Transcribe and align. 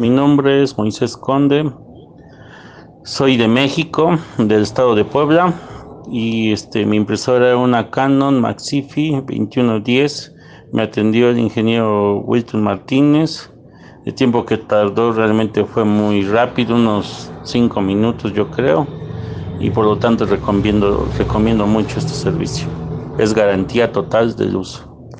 Mi 0.00 0.10
nombre 0.10 0.60
es 0.60 0.76
Moisés 0.76 1.16
Conde. 1.16 1.70
Soy 3.04 3.36
de 3.36 3.46
México, 3.46 4.18
del 4.38 4.62
estado 4.62 4.96
de 4.96 5.04
Puebla. 5.04 5.54
Y 6.10 6.50
este, 6.50 6.84
mi 6.84 6.96
impresora 6.96 7.46
era 7.46 7.56
una 7.56 7.90
Canon 7.90 8.40
Maxifi 8.40 9.12
2110. 9.12 10.34
Me 10.72 10.82
atendió 10.82 11.30
el 11.30 11.38
ingeniero 11.38 12.18
Wilton 12.22 12.64
Martínez. 12.64 13.52
El 14.04 14.14
tiempo 14.14 14.44
que 14.44 14.58
tardó 14.58 15.12
realmente 15.12 15.64
fue 15.64 15.84
muy 15.84 16.24
rápido, 16.24 16.74
unos 16.74 17.30
5 17.44 17.80
minutos 17.80 18.32
yo 18.32 18.50
creo. 18.50 18.88
Y 19.60 19.70
por 19.70 19.84
lo 19.84 19.96
tanto 19.96 20.26
recomiendo, 20.26 21.06
recomiendo 21.16 21.68
mucho 21.68 22.00
este 22.00 22.14
servicio. 22.14 22.66
Es 23.16 23.32
garantía 23.32 23.92
total 23.92 24.34
del 24.34 24.56
uso. 24.56 24.93